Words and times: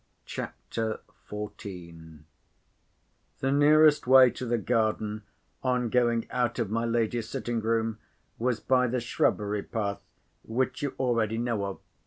CHAPTER 0.25 1.01
XIV 1.29 2.21
The 3.37 3.51
nearest 3.51 4.07
way 4.07 4.31
to 4.31 4.47
the 4.47 4.57
garden, 4.57 5.21
on 5.61 5.89
going 5.89 6.25
out 6.31 6.57
of 6.57 6.71
my 6.71 6.85
lady's 6.85 7.29
sitting 7.29 7.59
room, 7.61 7.99
was 8.39 8.59
by 8.59 8.87
the 8.87 8.99
shrubbery 8.99 9.61
path, 9.61 10.01
which 10.41 10.81
you 10.81 10.95
already 10.97 11.37
know 11.37 11.65
of. 11.65 11.79